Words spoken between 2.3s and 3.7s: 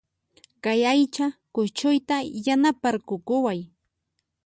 yanaparqukuway